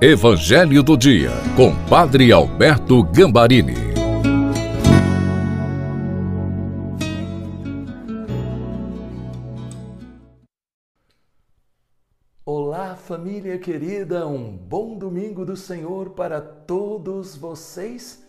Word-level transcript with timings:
Evangelho 0.00 0.80
do 0.80 0.96
Dia, 0.96 1.32
com 1.56 1.74
Padre 1.88 2.30
Alberto 2.30 3.02
Gambarini. 3.02 3.74
Olá, 12.46 12.94
família 12.94 13.58
querida, 13.58 14.24
um 14.24 14.56
bom 14.56 14.96
domingo 14.96 15.44
do 15.44 15.56
Senhor 15.56 16.10
para 16.10 16.40
todos 16.40 17.34
vocês, 17.34 18.24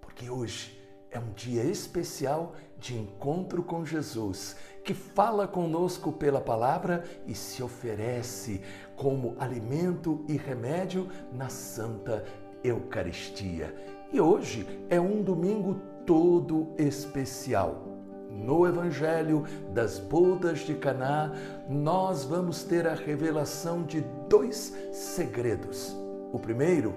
porque 0.00 0.30
hoje 0.30 0.78
é 1.10 1.18
um 1.18 1.32
dia 1.32 1.64
especial 1.64 2.54
de 2.78 2.96
encontro 2.96 3.64
com 3.64 3.84
Jesus, 3.84 4.56
que 4.84 4.94
fala 4.94 5.48
conosco 5.48 6.12
pela 6.12 6.40
palavra 6.40 7.04
e 7.26 7.34
se 7.34 7.62
oferece 7.64 8.62
como 9.00 9.34
alimento 9.38 10.22
e 10.28 10.36
remédio 10.36 11.08
na 11.32 11.48
Santa 11.48 12.22
Eucaristia. 12.62 13.74
E 14.12 14.20
hoje 14.20 14.66
é 14.90 15.00
um 15.00 15.22
domingo 15.22 15.80
todo 16.04 16.74
especial. 16.76 17.88
No 18.30 18.66
Evangelho 18.66 19.44
das 19.72 19.98
Bodas 19.98 20.58
de 20.60 20.74
Caná, 20.74 21.32
nós 21.66 22.24
vamos 22.24 22.62
ter 22.62 22.86
a 22.86 22.92
revelação 22.92 23.84
de 23.84 24.02
dois 24.28 24.76
segredos. 24.92 25.96
O 26.30 26.38
primeiro, 26.38 26.94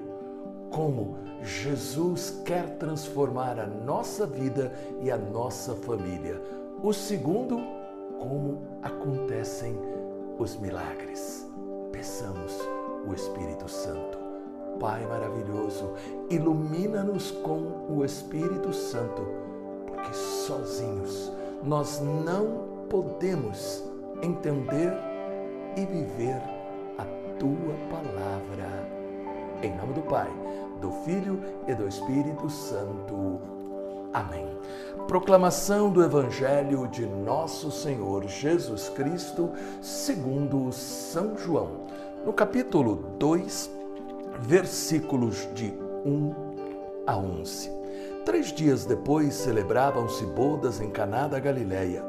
como 0.72 1.18
Jesus 1.42 2.42
quer 2.44 2.78
transformar 2.78 3.58
a 3.58 3.66
nossa 3.66 4.28
vida 4.28 4.74
e 5.02 5.10
a 5.10 5.18
nossa 5.18 5.74
família. 5.74 6.42
O 6.84 6.92
segundo, 6.92 7.58
como 8.20 8.62
acontecem 8.82 9.80
os 10.38 10.58
milagres. 10.58 11.54
Peçamos 12.04 12.60
o 13.08 13.14
Espírito 13.14 13.70
Santo. 13.70 14.18
Pai 14.78 15.08
maravilhoso, 15.08 15.94
ilumina-nos 16.30 17.32
com 17.32 17.88
o 17.88 18.04
Espírito 18.04 18.74
Santo, 18.74 19.26
porque 19.88 20.14
sozinhos 20.14 21.32
nós 21.64 22.02
não 22.02 22.88
podemos 22.90 23.86
entender 24.22 24.92
e 25.78 25.86
viver 25.86 26.42
a 26.98 27.06
tua 27.40 27.74
palavra. 27.90 28.86
Em 29.62 29.74
nome 29.74 29.94
do 29.94 30.02
Pai, 30.02 30.30
do 30.82 30.92
Filho 31.06 31.40
e 31.70 31.74
do 31.74 31.88
Espírito 31.88 32.50
Santo. 32.50 33.40
Amém. 34.14 34.46
Proclamação 35.08 35.90
do 35.90 36.04
Evangelho 36.04 36.88
de 36.88 37.06
Nosso 37.06 37.72
Senhor 37.72 38.28
Jesus 38.28 38.90
Cristo, 38.90 39.50
segundo 39.82 40.72
São 40.72 41.36
João, 41.36 41.84
no 42.26 42.32
capítulo 42.32 43.16
2, 43.20 43.70
versículos 44.40 45.48
de 45.54 45.74
1 46.06 46.34
a 47.06 47.18
11. 47.18 47.70
Três 48.26 48.54
dias 48.54 48.86
depois 48.86 49.34
celebravam-se 49.34 50.26
bodas 50.28 50.80
em 50.80 50.90
Caná 50.90 51.28
da 51.28 51.40
Galileia, 51.40 52.04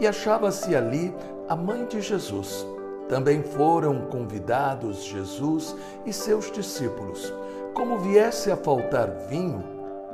e 0.00 0.06
achava-se 0.06 0.74
ali 0.74 1.14
a 1.48 1.54
mãe 1.54 1.86
de 1.86 2.00
Jesus. 2.00 2.66
Também 3.08 3.42
foram 3.42 4.06
convidados 4.06 5.04
Jesus 5.04 5.76
e 6.04 6.12
seus 6.12 6.50
discípulos. 6.50 7.32
Como 7.74 7.98
viesse 7.98 8.50
a 8.50 8.56
faltar 8.56 9.10
vinho, 9.28 9.62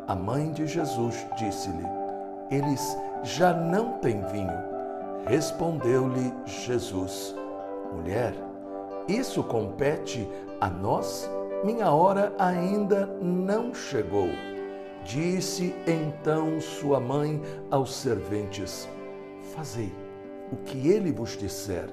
a 0.06 0.14
mãe 0.14 0.52
de 0.52 0.66
Jesus 0.66 1.26
disse-lhe: 1.38 1.86
Eles 2.50 2.96
já 3.22 3.54
não 3.54 3.92
têm 3.98 4.20
vinho. 4.26 4.58
Respondeu-lhe 5.26 6.34
Jesus: 6.46 7.34
Mulher, 7.92 8.34
isso 9.08 9.42
compete 9.42 10.28
a 10.60 10.68
nós? 10.68 11.28
Minha 11.64 11.90
hora 11.90 12.34
ainda 12.38 13.06
não 13.20 13.74
chegou. 13.74 14.28
Disse 15.02 15.74
então 15.86 16.60
sua 16.60 17.00
mãe 17.00 17.40
aos 17.70 17.94
serventes: 17.94 18.86
Fazei 19.54 19.90
o 20.52 20.56
que 20.56 20.88
ele 20.88 21.10
vos 21.10 21.36
disser. 21.38 21.88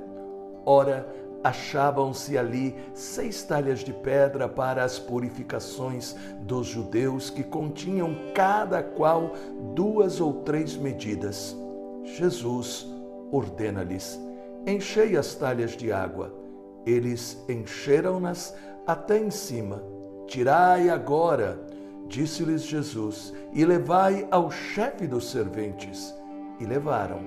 Ora, 0.66 1.08
achavam-se 1.44 2.38
ali 2.38 2.76
seis 2.94 3.44
talhas 3.44 3.80
de 3.80 3.94
pedra 3.94 4.50
para 4.50 4.84
as 4.84 5.00
purificações 5.00 6.16
dos 6.42 6.68
judeus, 6.68 7.30
que 7.30 7.44
continham 7.44 8.16
cada 8.34 8.84
qual 8.84 9.32
duas 9.74 10.20
ou 10.20 10.42
três 10.42 10.76
medidas. 10.76 11.56
Jesus 12.04 12.86
ordena-lhes: 13.32 14.20
Enchei 14.68 15.16
as 15.16 15.34
talhas 15.36 15.72
de 15.72 15.92
água. 15.92 16.45
Eles 16.86 17.44
encheram-nas 17.50 18.56
até 18.86 19.18
em 19.18 19.32
cima. 19.32 19.82
Tirai 20.28 20.90
agora, 20.90 21.60
disse-lhes 22.08 22.64
Jesus, 22.64 23.34
e 23.54 23.66
levai 23.66 24.28
ao 24.30 24.52
chefe 24.52 25.08
dos 25.08 25.30
serventes. 25.30 26.14
E 26.60 26.66
levaram. 26.66 27.20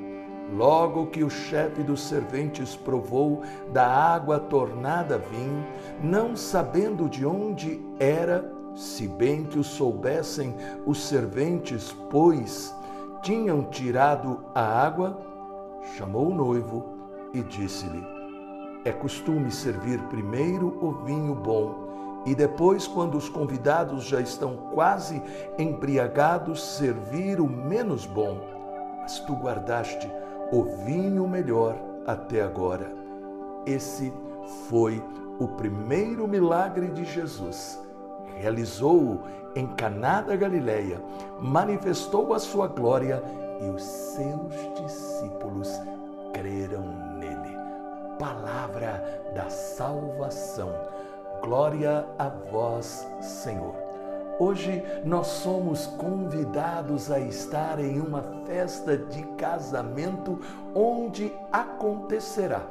Logo 0.57 1.09
que 1.09 1.23
o 1.23 1.29
chefe 1.29 1.83
dos 1.83 2.01
serventes 2.01 2.75
provou 2.75 3.43
da 3.73 3.87
água 3.87 4.39
tornada 4.39 5.19
vinho, 5.19 5.67
não 6.03 6.35
sabendo 6.35 7.09
de 7.09 7.27
onde 7.27 7.81
era, 7.99 8.51
se 8.75 9.07
bem 9.07 9.45
que 9.45 9.59
o 9.59 9.65
soubessem 9.65 10.55
os 10.87 11.03
serventes, 11.03 11.95
pois 12.11 12.75
tinham 13.23 13.65
tirado 13.65 14.43
a 14.55 14.63
água, 14.63 15.19
chamou 15.97 16.29
o 16.29 16.35
noivo 16.35 16.87
e 17.35 17.43
disse-lhe: 17.43 18.18
É 18.85 18.93
costume 18.93 19.51
servir 19.51 20.01
primeiro 20.05 20.79
o 20.81 21.05
vinho 21.05 21.35
bom 21.35 21.89
e 22.29 22.35
depois, 22.35 22.87
quando 22.87 23.17
os 23.17 23.29
convidados 23.29 24.05
já 24.05 24.21
estão 24.21 24.57
quase 24.75 25.23
embriagados, 25.59 26.63
servir 26.63 27.41
o 27.41 27.49
menos 27.49 28.05
bom. 28.05 28.39
Mas 29.01 29.19
tu 29.21 29.35
guardaste 29.35 30.11
o 30.53 30.63
vinho 30.85 31.27
melhor 31.27 31.77
até 32.07 32.43
agora. 32.43 32.93
Esse 33.65 34.13
foi 34.69 35.03
o 35.39 35.49
primeiro 35.49 36.27
milagre 36.27 36.89
de 36.89 37.05
Jesus. 37.05 37.79
Realizou-o 38.37 39.21
em 39.55 39.67
Caná 39.67 40.21
da 40.21 40.37
Galileia, 40.37 41.03
manifestou 41.41 42.35
a 42.35 42.39
sua 42.39 42.67
glória 42.67 43.23
e 43.61 43.71
os 43.71 43.83
seus 43.83 44.53
discípulos 44.83 45.69
creram 46.33 46.85
nele. 47.19 47.28
Palavra 48.19 49.31
da 49.35 49.49
salvação. 49.49 50.73
Glória 51.41 52.05
a 52.19 52.29
vós, 52.29 53.07
Senhor. 53.21 53.75
Hoje 54.41 54.83
nós 55.05 55.27
somos 55.27 55.87
convidados 55.87 57.11
a 57.11 57.21
estar 57.21 57.79
em 57.79 58.01
uma 58.01 58.23
festa 58.45 58.97
de 58.97 59.23
casamento 59.37 60.41
onde 60.75 61.33
acontecerá 61.53 62.63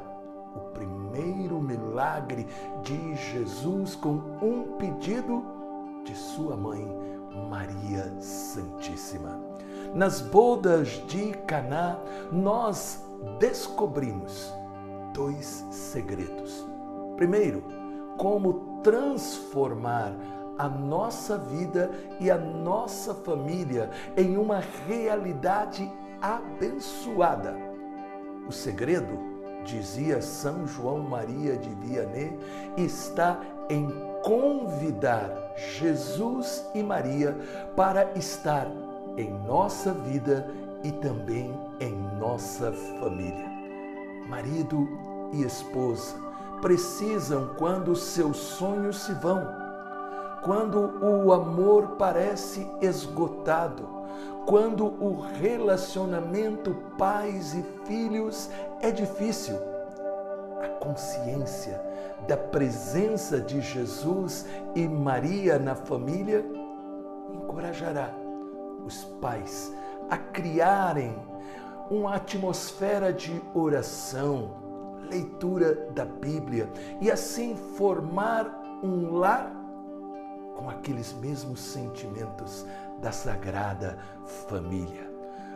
o 0.54 0.60
primeiro 0.72 1.60
milagre 1.60 2.46
de 2.82 3.14
Jesus 3.14 3.94
com 3.94 4.20
um 4.42 4.76
pedido 4.78 5.44
de 6.04 6.14
sua 6.14 6.56
mãe, 6.56 6.86
Maria 7.50 8.10
Santíssima. 8.20 9.38
Nas 9.94 10.20
bodas 10.20 10.88
de 11.06 11.32
Caná, 11.46 11.98
nós 12.32 13.02
descobrimos 13.38 14.57
dois 15.18 15.66
segredos. 15.72 16.64
Primeiro, 17.16 17.64
como 18.16 18.80
transformar 18.84 20.14
a 20.56 20.68
nossa 20.68 21.36
vida 21.36 21.90
e 22.20 22.30
a 22.30 22.38
nossa 22.38 23.12
família 23.12 23.90
em 24.16 24.36
uma 24.36 24.62
realidade 24.86 25.90
abençoada. 26.22 27.56
O 28.46 28.52
segredo, 28.52 29.18
dizia 29.64 30.22
São 30.22 30.66
João 30.66 31.00
Maria 31.00 31.56
de 31.56 31.68
Vianney, 31.70 32.38
está 32.76 33.40
em 33.68 33.88
convidar 34.22 35.30
Jesus 35.78 36.64
e 36.74 36.82
Maria 36.82 37.36
para 37.76 38.12
estar 38.16 38.68
em 39.16 39.30
nossa 39.46 39.92
vida 39.92 40.48
e 40.84 40.92
também 40.92 41.52
em 41.80 41.92
nossa 42.18 42.72
família. 43.00 43.57
Marido 44.28 44.88
e 45.32 45.42
esposa 45.42 46.28
precisam, 46.60 47.54
quando 47.56 47.94
seus 47.94 48.36
sonhos 48.36 49.04
se 49.04 49.12
vão, 49.14 49.46
quando 50.42 50.78
o 51.04 51.32
amor 51.32 51.96
parece 51.98 52.68
esgotado, 52.80 53.88
quando 54.46 54.86
o 54.86 55.20
relacionamento 55.20 56.74
pais 56.96 57.54
e 57.54 57.62
filhos 57.86 58.50
é 58.80 58.90
difícil. 58.90 59.56
A 60.62 60.68
consciência 60.80 61.80
da 62.26 62.36
presença 62.36 63.40
de 63.40 63.60
Jesus 63.60 64.46
e 64.74 64.88
Maria 64.88 65.58
na 65.58 65.74
família 65.74 66.44
encorajará 67.32 68.12
os 68.84 69.04
pais 69.20 69.72
a 70.10 70.16
criarem 70.16 71.14
uma 71.90 72.16
atmosfera 72.16 73.12
de 73.12 73.40
oração, 73.54 74.50
leitura 75.10 75.74
da 75.92 76.04
Bíblia 76.04 76.70
e 77.00 77.10
assim 77.10 77.56
formar 77.76 78.80
um 78.82 79.16
lar 79.16 79.52
com 80.56 80.68
aqueles 80.68 81.12
mesmos 81.14 81.60
sentimentos 81.60 82.66
da 83.00 83.12
Sagrada 83.12 83.98
Família, 84.48 85.08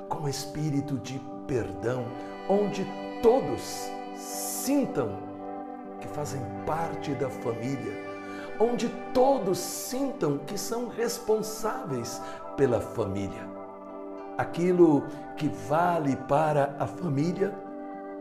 com 0.08 0.28
espírito 0.28 0.98
de 0.98 1.20
perdão, 1.46 2.04
onde 2.48 2.86
todos 3.20 3.90
sintam 4.14 5.18
que 6.00 6.08
fazem 6.08 6.40
parte 6.64 7.14
da 7.14 7.28
família, 7.28 8.12
onde 8.60 8.88
todos 9.12 9.58
sintam 9.58 10.38
que 10.38 10.56
são 10.56 10.88
responsáveis 10.88 12.20
pela 12.56 12.80
família. 12.80 13.51
Aquilo 14.42 15.04
que 15.36 15.46
vale 15.46 16.16
para 16.16 16.74
a 16.76 16.84
família 16.84 17.54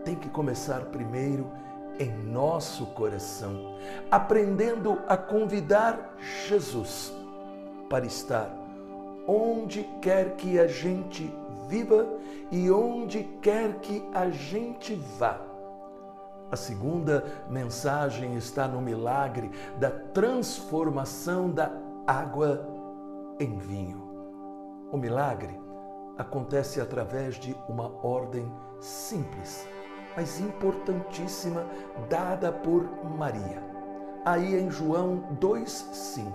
tem 0.06 0.16
que 0.16 0.30
começar 0.30 0.82
primeiro 0.82 1.50
em 1.98 2.12
nosso 2.12 2.86
coração, 2.94 3.76
aprendendo 4.12 5.02
a 5.08 5.18
convidar 5.18 6.16
Jesus 6.48 7.12
para 7.90 8.06
estar 8.06 8.56
onde 9.28 9.84
quer 10.00 10.36
que 10.36 10.60
a 10.60 10.68
gente 10.68 11.36
viva 11.68 12.08
e 12.52 12.70
onde 12.70 13.24
quer 13.42 13.80
que 13.80 14.08
a 14.14 14.30
gente 14.30 14.94
vá. 15.18 15.42
A 16.52 16.56
segunda 16.56 17.26
mensagem 17.50 18.36
está 18.36 18.68
no 18.68 18.80
milagre 18.80 19.50
da 19.80 19.90
transformação 19.90 21.50
da 21.50 21.72
água 22.06 22.64
em 23.40 23.58
vinho. 23.58 24.12
O 24.92 24.98
milagre 24.98 25.71
acontece 26.18 26.80
através 26.80 27.36
de 27.36 27.56
uma 27.68 27.92
ordem 28.06 28.52
simples, 28.80 29.68
mas 30.16 30.40
importantíssima, 30.40 31.66
dada 32.10 32.52
por 32.52 32.84
Maria. 33.18 33.64
Aí 34.26 34.56
em 34.56 34.70
João 34.70 35.24
2,5: 35.40 36.32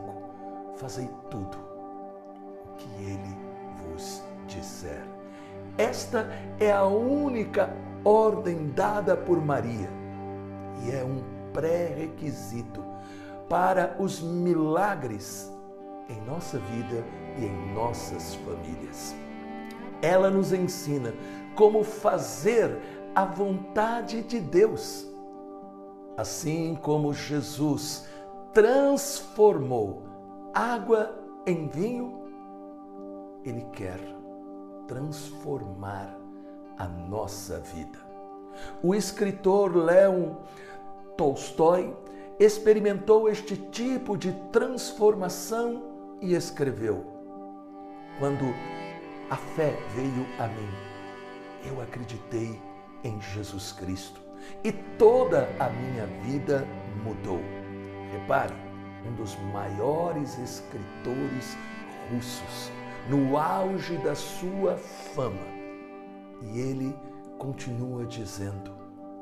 Fazei 0.77 1.09
tudo 1.31 1.59
o 2.65 2.77
que 2.77 2.89
ele 3.05 3.37
vos 3.77 4.23
disser. 4.47 5.03
Esta 5.79 6.29
é 6.59 6.73
a 6.73 6.85
única 6.85 7.75
ordem 8.05 8.71
dada 8.71 9.17
por 9.17 9.45
Maria 9.45 9.91
e 10.83 10.91
é 10.91 11.05
um 11.05 11.23
pré-requisito 11.53 12.85
para 13.49 13.97
os 13.99 14.21
milagres 14.21 15.53
em 16.09 16.21
nossa 16.23 16.59
vida 16.59 17.05
e 17.39 17.45
em 17.45 17.75
nossas 17.75 18.35
famílias. 18.37 19.26
Ela 20.03 20.31
nos 20.31 20.53
ensina 20.53 21.13
como 21.55 21.83
fazer 21.83 22.79
a 23.15 23.25
vontade 23.25 24.23
de 24.23 24.41
Deus. 24.41 25.07
Assim 26.17 26.75
como 26.75 27.13
Jesus 27.13 28.07
transformou 28.53 30.03
água 30.55 31.15
em 31.47 31.69
vinho, 31.69 32.23
Ele 33.45 33.63
quer 33.73 34.01
transformar 34.87 36.17
a 36.79 36.87
nossa 36.87 37.59
vida. 37.61 37.99
O 38.83 38.95
escritor 38.95 39.77
Leon 39.77 40.35
Tolstói 41.17 41.97
experimentou 42.39 43.29
este 43.29 43.57
tipo 43.57 44.17
de 44.17 44.33
transformação 44.53 45.83
e 46.21 46.35
escreveu: 46.35 47.05
Quando 48.19 48.45
a 49.31 49.37
fé 49.37 49.77
veio 49.95 50.27
a 50.39 50.47
mim, 50.47 50.71
eu 51.65 51.81
acreditei 51.81 52.61
em 53.03 53.21
Jesus 53.21 53.73
Cristo 53.73 54.21
e 54.63 54.73
toda 54.73 55.49
a 55.59 55.69
minha 55.69 56.07
vida 56.23 56.67
mudou. 57.03 57.41
Repare, 58.13 58.55
um 59.05 59.13
dos 59.15 59.37
maiores 59.53 60.39
escritores 60.39 61.57
russos, 62.11 62.71
no 63.09 63.37
auge 63.37 63.97
da 63.99 64.15
sua 64.15 64.77
fama, 64.77 65.47
e 66.43 66.61
ele 66.61 66.95
continua 67.39 68.05
dizendo: 68.07 68.73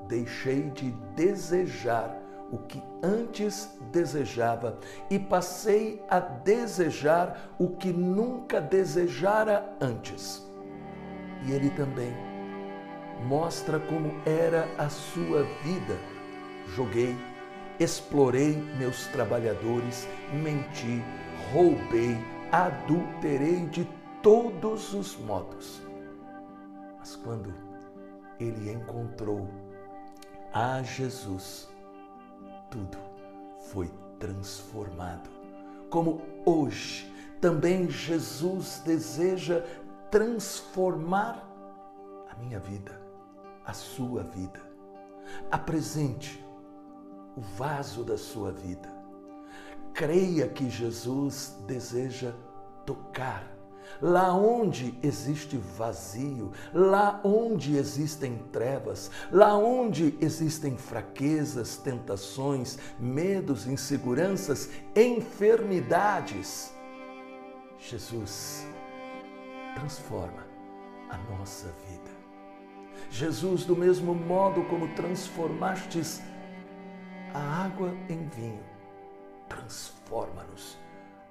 Deixei 0.09 0.71
de 0.71 0.91
desejar 1.15 2.24
o 2.55 2.59
que 2.59 2.81
antes 3.03 3.77
desejava 3.91 4.79
e 5.11 5.19
passei 5.19 6.01
a 6.09 6.21
desejar 6.21 7.53
o 7.59 7.71
que 7.71 7.93
nunca 7.93 8.61
desejara 8.61 9.77
antes. 9.81 10.47
E 11.45 11.53
ele 11.53 11.69
também 11.71 12.15
mostra 13.27 13.81
como 13.81 14.13
era 14.25 14.69
a 14.79 14.89
sua 14.89 15.43
vida. 15.65 15.99
Joguei, 16.69 17.17
explorei 17.81 18.57
meus 18.79 19.09
trabalhadores, 19.09 20.09
menti, 20.33 21.03
roubei, 21.53 22.17
adulterei 22.53 23.67
de 23.67 23.85
todos 24.23 24.95
os 24.95 25.17
modos. 25.17 25.83
Mas 27.01 27.17
quando 27.17 27.53
ele 28.39 28.71
encontrou 28.71 29.49
a 30.53 30.81
Jesus, 30.83 31.74
tudo 32.75 32.99
foi 33.71 33.89
transformado. 34.19 35.31
Como 35.89 36.21
hoje 36.45 37.09
também 37.41 37.89
Jesus 37.89 38.83
deseja 38.85 39.65
transformar 40.11 41.49
a 42.29 42.35
minha 42.37 42.59
vida, 42.59 43.01
a 43.65 43.73
sua 43.73 44.25
vida. 44.25 44.61
Apresente 45.53 46.45
o 47.37 47.41
vaso 47.41 48.03
da 48.03 48.19
sua 48.19 48.51
vida. 48.51 48.93
Creia 49.93 50.49
que 50.49 50.69
Jesus 50.69 51.57
deseja 51.69 52.33
tocar 52.85 53.54
Lá 54.01 54.35
onde 54.35 54.99
existe 55.03 55.57
vazio, 55.57 56.53
lá 56.73 57.21
onde 57.25 57.77
existem 57.77 58.39
trevas, 58.53 59.11
lá 59.31 59.57
onde 59.57 60.17
existem 60.21 60.77
fraquezas, 60.77 61.77
tentações, 61.77 62.79
medos, 62.99 63.67
inseguranças, 63.67 64.71
enfermidades, 64.95 66.75
Jesus 67.79 68.67
transforma 69.75 70.47
a 71.11 71.19
nossa 71.37 71.67
vida. 71.89 72.11
Jesus, 73.11 73.65
do 73.65 73.77
mesmo 73.77 74.15
modo 74.15 74.65
como 74.65 74.95
transformastes 74.95 76.23
a 77.35 77.65
água 77.65 77.95
em 78.09 78.27
vinho, 78.29 78.65
transforma-nos 79.49 80.79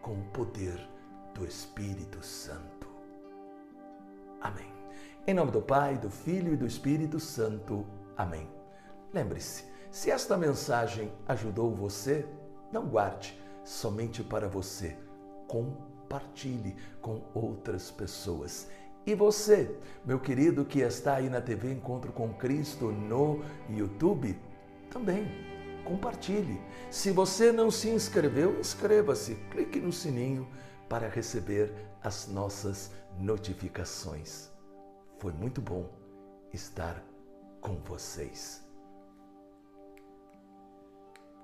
com 0.02 0.12
o 0.12 0.24
poder 0.26 0.93
do 1.34 1.46
Espírito 1.46 2.24
Santo. 2.24 2.88
Amém. 4.42 4.72
Em 5.26 5.34
nome 5.34 5.52
do 5.52 5.62
Pai, 5.62 5.98
do 5.98 6.10
Filho 6.10 6.54
e 6.54 6.58
do 6.58 6.66
Espírito 6.66 7.20
Santo. 7.20 7.86
Amém. 8.16 8.48
Lembre-se, 9.14 9.66
se 9.90 10.12
esta 10.12 10.38
mensagem 10.38 11.12
ajudou 11.28 11.74
você, 11.74 12.26
não 12.72 12.88
guarde 12.88 13.40
somente 13.64 14.24
para 14.24 14.48
você. 14.48 14.98
Compartilhe 15.48 16.76
com 17.02 17.22
outras 17.34 17.90
pessoas. 17.90 18.68
E 19.06 19.16
você, 19.16 19.78
meu 20.06 20.20
querido 20.20 20.64
que 20.64 20.80
está 20.80 21.16
aí 21.16 21.30
na 21.30 21.42
TV 21.42 21.72
Encontro 21.72 22.12
com 22.12 22.34
Cristo 22.34 22.92
no 22.92 23.44
YouTube, 23.70 24.40
também 24.90 25.28
compartilhe. 25.84 26.62
Se 26.90 27.12
você 27.12 27.52
não 27.52 27.70
se 27.70 27.90
inscreveu, 27.90 28.60
inscreva-se, 28.60 29.36
clique 29.52 29.80
no 29.80 29.92
sininho 29.92 30.48
para 30.94 31.10
receber 31.10 31.74
as 32.04 32.28
nossas 32.28 32.92
notificações. 33.18 34.52
Foi 35.18 35.34
muito 35.34 35.60
bom 35.60 35.90
estar 36.54 37.04
com 37.60 37.78
vocês. 37.78 38.63